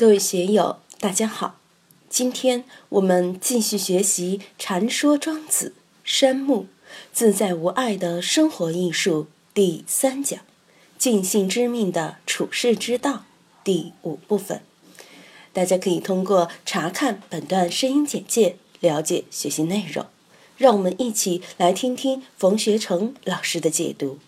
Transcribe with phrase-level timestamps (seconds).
[0.00, 1.60] 各位学友，大家好！
[2.08, 6.68] 今天我们继续学习《禅说庄子》山木
[7.12, 10.40] 自在无碍的生活艺术第三讲
[10.96, 13.26] “尽性知命的处世之道”
[13.62, 14.62] 第五部分。
[15.52, 20.06] 大家可以通过查看本段声音简介了解学习内容。
[20.56, 24.18] 让我们一起来听听冯学成老师的解读。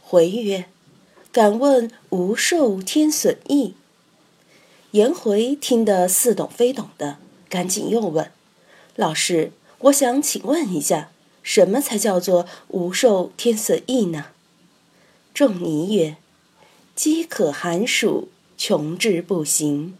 [0.00, 0.64] 回曰
[1.30, 3.74] ：“敢问无受天损益？”
[4.92, 8.32] 颜回听得似懂非懂的，赶紧又问
[8.96, 11.10] ：“老师，我想请问一下，
[11.44, 14.26] 什么才叫做无受天色意呢？”
[15.32, 16.16] 仲尼曰
[16.96, 19.96] ：“饥渴寒暑，穷志不行。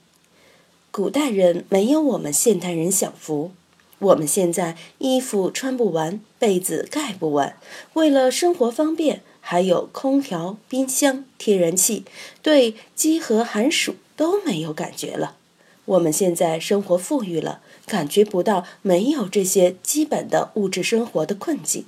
[0.91, 3.53] 古代人没有我们现代人享福，
[4.01, 7.57] 我们现在衣服穿不完，被子盖不完，
[7.93, 12.05] 为了生活方便，还有空调、冰箱、天然气，
[12.43, 15.39] 对饥和寒暑。”都没有感觉了。
[15.87, 21.87] 我们现在生活富裕了，感觉不到没有这些基本的物质生活的困境。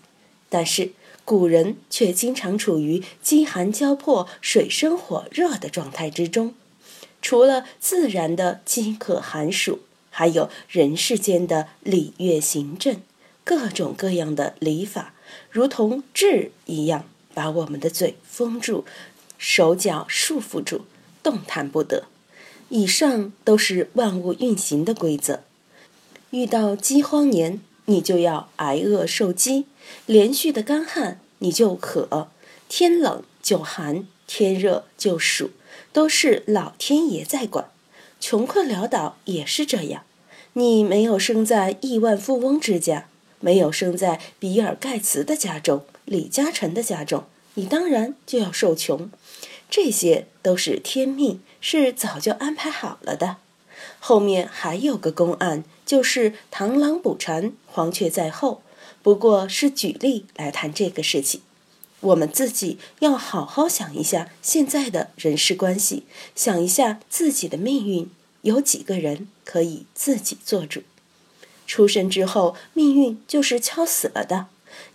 [0.49, 0.93] 但是
[1.27, 6.55] 古人却经常处于饥寒交迫、水深火热的状态之中。
[7.21, 13.03] 除了自然的饥渴寒暑，还有人世间的礼乐行政，
[13.45, 15.13] 各种各样的礼法，
[15.51, 17.05] 如同痣一样，
[17.35, 18.87] 把我们的嘴封住，
[19.37, 20.87] 手脚束缚住，
[21.23, 22.05] 动弹不得。
[22.75, 25.41] 以上都是万物运行的规则。
[26.31, 29.65] 遇到饥荒年，你就要挨饿受饥；
[30.07, 32.29] 连续的干旱，你就渴；
[32.71, 35.51] 天冷就寒，天热就暑，
[35.93, 37.67] 都是老天爷在管。
[38.19, 40.05] 穷困潦倒也是这样。
[40.55, 43.07] 你没有生在亿万富翁之家，
[43.41, 49.11] 没有生在比尔盖茨的家中、李嘉诚的家中，你当然就要受穷。
[49.73, 51.41] 这些都是天命。
[51.65, 53.37] 是早就安排好了的。
[54.01, 58.63] 后面还有个公案，就是螳螂捕蝉，黄雀在后。
[59.01, 61.41] 不过是举例来谈这个事情。
[62.01, 66.03] 我们自己要好好想一下现在的人事关系，
[66.35, 68.11] 想一下自己的命运，
[68.41, 70.83] 有几个人可以自己做主？
[71.69, 74.47] 出生之后，命运就是敲死了的。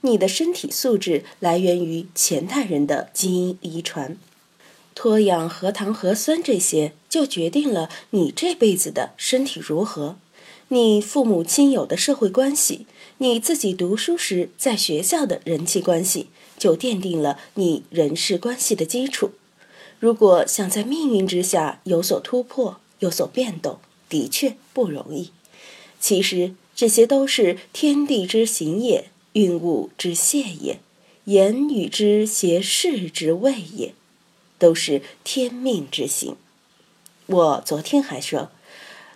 [0.02, 4.18] 你的身体素质来源于前代人的基因遗传。
[4.98, 10.16] 脱氧、核糖、核酸这些，就决定了你这辈子的身体如何。
[10.70, 12.88] 你父母亲友的社会关系，
[13.20, 19.30] 你自己读书时在学校的人际关系，就奠定了你人事关系的基础。
[20.00, 23.78] 如果想在命运之下有所突破、有所变动，
[24.10, 25.30] 的确不容易。
[26.00, 30.80] 其实这些都是天地之行也，运物之谢也，
[31.26, 33.94] 言语之谐事之谓也。
[34.58, 36.36] 都是天命之行。
[37.28, 38.50] 我昨天还说，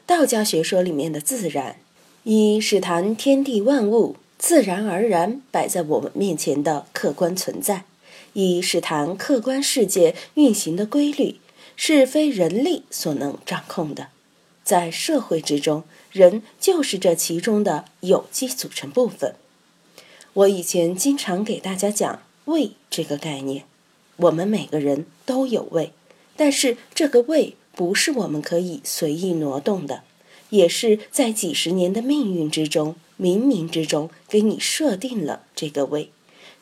[0.06, 1.78] 道家学说里面的自然，
[2.24, 7.86] 一是谈天地万物自然而然摆在我们面前的客观存在；
[8.34, 11.40] 一是谈客观世界运行的规律，
[11.76, 14.08] 是非人力所能掌控的。
[14.64, 19.36] 在社会之中，人就是这其中的有机组成部分。
[20.34, 23.66] 我以前经常给大家讲“位”这个概念。
[24.22, 25.94] 我们每个人都有胃，
[26.36, 30.04] 但是这个胃不是我们可以随意挪动的，
[30.52, 36.12] 也是在几十年的命运之中，冥冥之中给你设定了这个胃。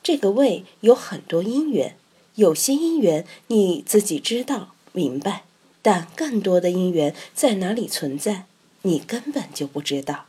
[0.02, 1.98] 这个胃有很多因缘，
[2.36, 5.44] 有些因缘你自己知道明白，
[5.82, 8.46] 但更多的因缘在哪里存在，
[8.84, 10.28] 你根本就不知道。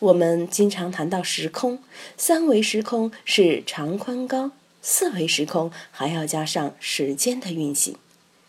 [0.00, 1.78] 我们经常谈到时空，
[2.18, 4.52] 三维时空是长宽高。
[4.90, 7.94] 四维时空还要加上时间的运行，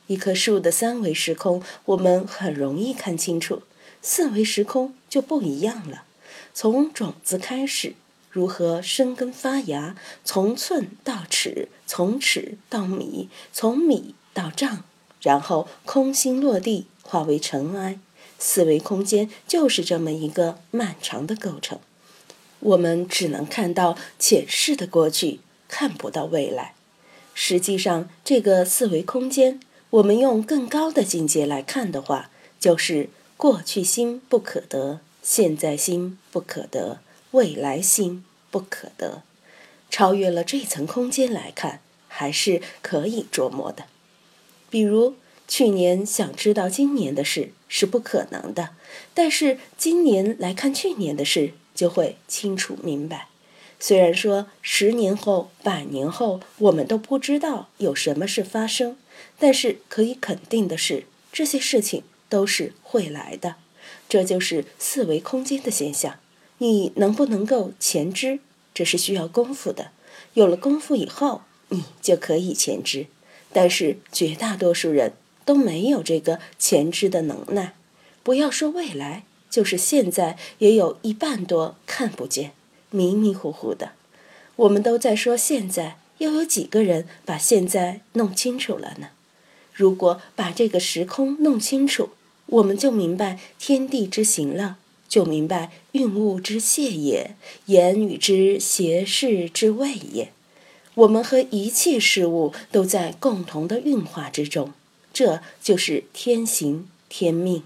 [0.08, 3.62] 一棵树的三维时空我们很容易看清楚，
[4.02, 6.06] 四维时空就不一样了。
[6.54, 7.94] 从种子开始，
[8.30, 14.86] 如何生根发芽，从寸到尺，从尺到米，从米到丈，
[15.22, 18.00] 然后空心落地，化为尘埃。
[18.38, 21.82] 四维空间就是这么一个漫长的构成，
[22.62, 25.42] 我们只能看到浅视的过去。
[25.70, 26.74] 看不到未来，
[27.34, 29.62] 实际上，这个四维空间，
[29.92, 32.30] 我们用更高的境界来看的话，
[32.60, 37.00] 就是过去心不可得，现在心不可得，
[37.32, 39.22] 未来心不可得。
[39.90, 43.86] 超越了这层空间来看，还是可以琢磨的。
[44.70, 45.16] 比如，
[45.48, 48.72] 去年想知道今年的事是不可能的，
[49.14, 53.30] 但是今年来看去年的事，就会清楚明白。
[53.80, 58.98] 虽然说十年后、百年后我们都不知道有什么事发生，
[59.40, 63.56] 但是可以肯定的是，这些事情都是会来的，
[64.10, 66.20] 这就是四维空间的现象。
[66.58, 68.40] 你能不能够前知，
[68.74, 69.92] 这是需要功夫的。
[70.34, 73.08] 有了功夫以后，你就可以前知。
[73.54, 75.14] 但是绝大多数人
[75.46, 77.74] 都没有这个前知的能耐。
[78.22, 82.52] 不要说未来，就是现在也有一半多看不见，
[82.92, 83.92] 迷迷糊糊的。
[84.56, 89.10] 我们都在说现在，又有几个人把现在弄清楚了呢？
[89.74, 92.10] 如果把这个时空弄清楚，
[92.48, 94.78] 我们就明白天地之行了，
[95.08, 97.36] 就明白运物之谢也，
[97.68, 100.32] 言语之谐事之谓也。
[100.96, 104.74] 我们和一切事物都在共同的运化之中，
[105.14, 107.64] 这就是天行天命。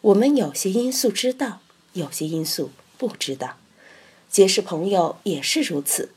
[0.00, 1.60] 我们有些因素知道，
[1.94, 3.56] 有些因素不知道。
[4.30, 6.10] 结识朋友也是如此。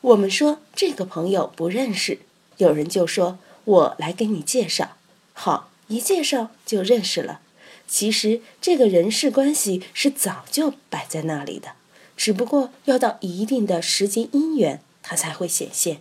[0.00, 2.18] 我们说这个朋友不认识，
[2.58, 4.96] 有人就说：“我来给你介绍。”
[5.34, 7.40] 好，一介绍就认识了。
[7.88, 11.72] 其实这个人事关系是早就摆在那里的，
[12.16, 15.98] 只不过要到一定的时间因缘，它才会显现。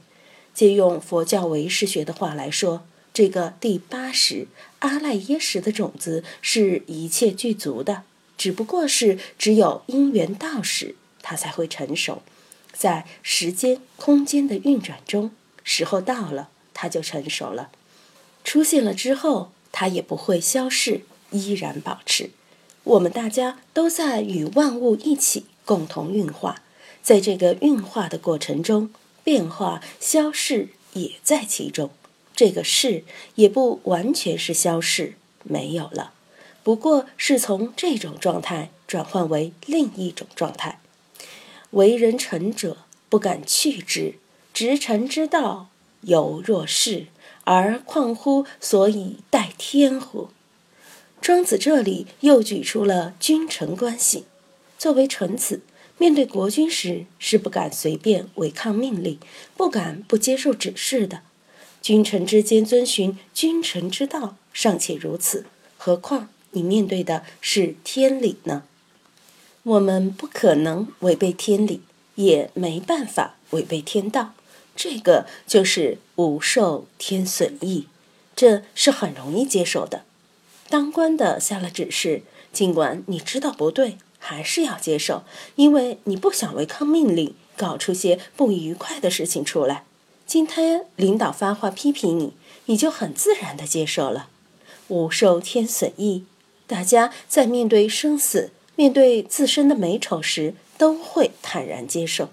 [0.53, 2.85] 借用佛教唯识学的话来说。
[3.13, 8.03] 这个第八识阿赖耶识的种子是一切具足的，
[8.38, 10.95] 只不过是只有因缘到时，
[11.27, 12.22] 它才会成熟。
[12.72, 15.31] 在时间空间的运转中，
[15.63, 17.72] 时候到了，它就成熟了。
[18.44, 21.01] 出现了之后，它也不会消逝，
[21.31, 22.30] 依然保持。
[22.83, 26.62] 我们大家都在与万物一起共同运化，
[27.01, 28.92] 在这个运化的过程中，
[29.24, 31.89] 变化消逝也在其中。
[32.36, 33.04] 这个事
[33.36, 36.12] 也不完全是消逝没有了，
[36.62, 40.80] 不过是从这种状态转换为另一种状态。
[41.75, 42.77] 为人臣者
[43.10, 44.16] 不敢去之，
[44.54, 45.68] 执臣之道
[46.01, 47.07] 犹若是，
[47.44, 50.30] 而况乎所以待天乎？
[51.19, 54.24] 庄子这里又举出了君臣关系。
[54.77, 55.62] 作为臣子，
[55.98, 59.19] 面对国君时是不敢随便违抗命令，
[59.57, 61.21] 不敢不接受指示的。
[61.81, 65.45] 君臣之间遵循君臣之道尚且如此，
[65.78, 68.63] 何况你面对的是天理呢？
[69.65, 71.81] 我们不可能违背天理，
[72.13, 74.33] 也没办法违背天道，
[74.75, 77.88] 这个就是无受天损益，
[78.35, 80.03] 这是很容易接受的。
[80.69, 82.21] 当官的下了指示，
[82.53, 85.23] 尽管你知道不对，还是要接受，
[85.56, 89.83] 因为你不想违抗命令，搞出些不愉快的事情出来。
[90.27, 92.33] 今天领导发话批评你，
[92.65, 94.27] 你就很自然的接受了。
[94.89, 96.23] 无受天损益，
[96.68, 102.30] 大家在面对生死、面对自身的美丑时，都会坦然接受。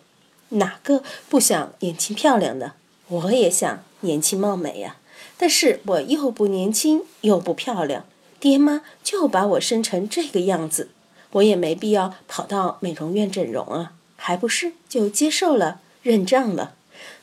[0.51, 2.75] 哪个不想年轻漂亮呢？
[3.09, 4.97] 我也想年轻貌美呀，
[5.37, 8.05] 但是我又不年轻又不漂亮，
[8.41, 10.91] 爹妈就把我生成这个样子，
[11.33, 16.75] 我也没必要跑到美容院整容啊，还不是就接受了，认账了。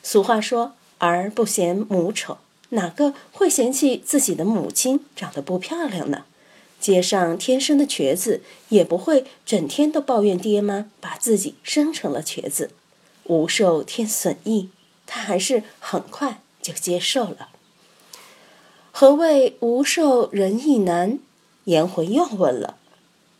[0.02, 2.38] 俗话说：“儿不嫌母丑，
[2.70, 6.24] 哪个会嫌弃自己的母亲长得不漂亮呢？”
[6.80, 12.70] 街上天生的瘸子也不会整天都抱怨爹妈把自己生成了瘸子。
[13.24, 14.70] 无受天损益，
[15.06, 17.50] 他还是很快就接受了。
[18.90, 21.18] 何谓无受人意难？
[21.64, 22.76] 颜回又问了：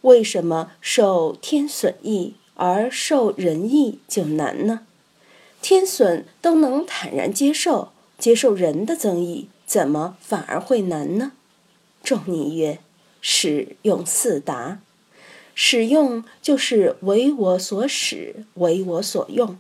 [0.02, 4.86] 为什么受天损益而受人意就难呢？
[5.60, 11.32] 天损都能坦然接受，接受人的增益，怎么反而会难呢？
[12.02, 12.78] 仲尼曰
[13.20, 14.80] ：“使用四达，
[15.54, 19.56] 使用就是为我所使，为我所用；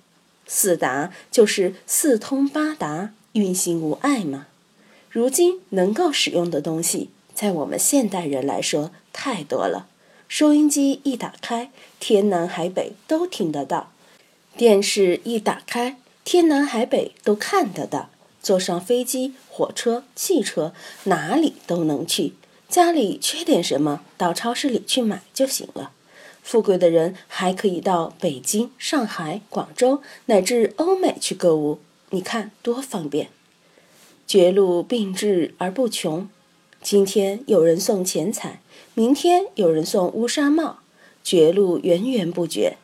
[0.46, 4.46] 四达就是四通八达，运行无碍嘛。
[5.10, 9.88] 如今能够使用的东西，在我们现代人来说太多了。
[10.28, 13.92] 收音机一打开，天南海北都听得到。”
[14.56, 18.10] 电视一打开，天南海北都看得到；
[18.42, 20.72] 坐上飞机、火车、汽车，
[21.04, 22.34] 哪里都能去。
[22.70, 25.90] 家里缺点什么，到超市里去买就行了。
[26.40, 33.28] 富贵的人还可以到北京、上海、广州乃至欧美去购物，你看多方便。
[34.24, 36.28] 绝路并至而不穷，
[36.80, 38.60] 今天有人送钱财，
[38.94, 40.78] 明天有人送乌纱帽，
[41.24, 42.76] 绝路源源不绝。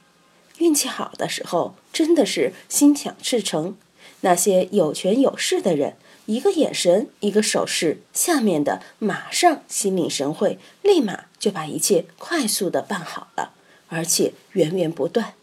[0.59, 3.77] 运气好的时候，真的是心想事成。
[4.23, 5.95] 那些有权有势的人，
[6.27, 13.53] 一个眼神，一个手势，下面的马上心领神会，立马就把一切快速的办好了，
[13.89, 15.35] 而且源源不断，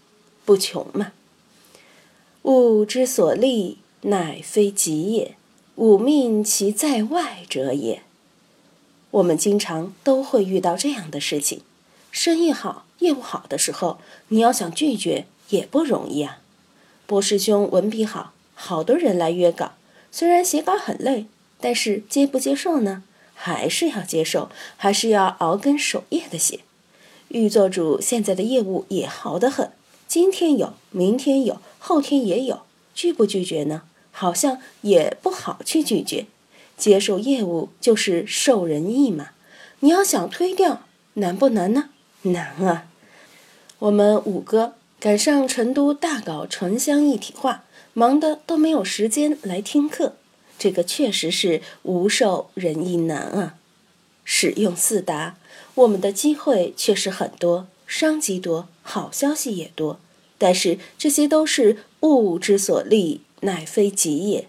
[0.45, 1.13] 不穷嘛。
[2.43, 5.35] 物之所立，乃非己也，
[5.75, 8.01] 吾命其在外者也。
[9.11, 11.61] 我们经常都会遇到这样的事情：
[12.11, 16.39] 生意好、业务好的时候，你要想拒绝也不容易啊。
[17.05, 19.73] 波师兄文笔好，好多人来约稿，
[20.15, 21.25] 虽然写稿很累，
[21.59, 23.01] 但是接不接受呢？
[23.33, 26.59] 还是要接受，还是要熬更守夜的写。
[27.29, 29.71] 玉作主现在的业务也好得很，
[30.07, 32.61] 今天有，明天有，后天也有，
[32.93, 33.81] 拒不拒绝呢？
[34.11, 36.27] 好像也不好去拒绝。
[36.77, 39.31] 接受业务就是受人意嘛，
[39.79, 40.83] 你要想推掉，
[41.15, 41.89] 难不难呢？
[42.21, 42.85] 难啊！
[43.79, 50.15] 我们五哥赶上成都大搞城乡一体化，忙得都没有时间来听课，
[50.57, 53.55] 这个确实是无受人意难啊！
[54.23, 55.37] 使用四达，
[55.75, 59.99] 我们的机会确实很多，商机多，好消息也多，
[60.37, 64.47] 但是这些都是物之所利，乃非己也。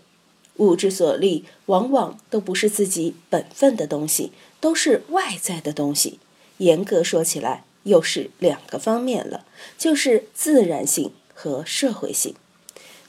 [0.58, 6.20] 物之所利，往往都不是自己本分的东西，都是外在的东西。
[6.58, 9.44] 严格说起来，又是两个方面了，
[9.76, 12.36] 就是自然性和社会性。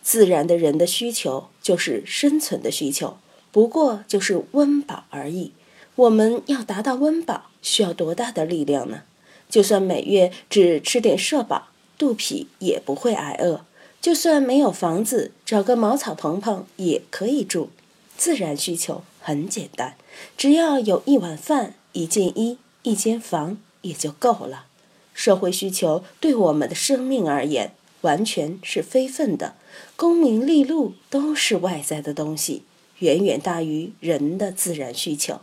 [0.06, 3.18] 自然的人的需求就是生存的需求，
[3.52, 5.52] 不过就是温饱而已。
[5.96, 9.02] 我们要达到温饱，需要多大的力量呢？
[9.50, 13.66] 就算每月只吃点社保，肚皮也不会挨饿。
[14.00, 17.72] 就算没有房子，找个茅草棚棚也可以住。
[18.16, 19.96] 自然需求很简单，
[20.38, 24.68] 只要有一碗饭、一件衣、一间房也就够了。
[25.16, 27.74] 社会需求对我们的生命而言，
[28.06, 29.56] 完全是非分的。
[29.96, 32.64] 功名利禄都是外在的东西，
[33.00, 35.42] 远远大于人的自然需求。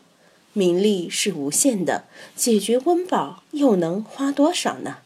[0.55, 2.05] 名利是无限的，
[2.35, 4.99] 解决温饱又能花多少呢？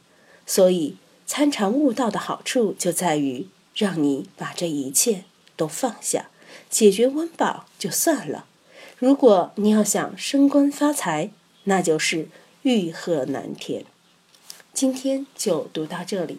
[0.47, 0.97] 所以。
[1.29, 5.25] 参禅悟道的好处就在于让你把这一切
[5.57, 6.31] 都放下，
[6.71, 8.47] 解决温饱就算了。
[8.97, 11.31] 如果你要想升官发财，
[11.65, 12.29] 那就是
[12.63, 13.85] 欲壑难填。
[14.73, 16.39] 今天就读到这里，